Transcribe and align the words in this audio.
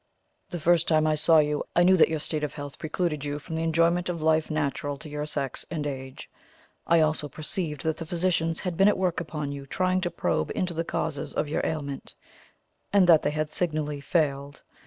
The 0.49 0.59
first 0.59 0.87
time 0.87 1.05
I 1.05 1.13
saw 1.13 1.37
you 1.37 1.63
I 1.75 1.83
knew 1.83 1.95
that 1.95 2.09
your 2.09 2.17
state 2.17 2.43
of 2.43 2.53
health 2.53 2.79
precluded 2.79 3.23
you 3.23 3.37
from 3.37 3.55
the 3.55 3.61
enjoyment 3.61 4.09
of 4.09 4.19
life 4.19 4.49
natural 4.49 4.97
to 4.97 5.07
your 5.07 5.27
sex 5.27 5.63
and 5.69 5.85
age. 5.85 6.27
I 6.87 7.01
also 7.01 7.29
perceived 7.29 7.83
that 7.83 7.97
the 7.97 8.07
physicians 8.07 8.61
had 8.61 8.77
been 8.77 8.87
at 8.87 8.97
work 8.97 9.19
upon 9.19 9.51
you 9.51 9.67
trying 9.67 10.01
to 10.01 10.09
probe 10.09 10.49
into 10.55 10.73
the 10.73 10.83
causes 10.83 11.35
of 11.35 11.47
your 11.47 11.61
ailment, 11.63 12.15
and 12.91 13.05
that 13.05 13.21
they 13.21 13.29
had 13.29 13.51
signally 13.51 14.01
failed. 14.01 14.63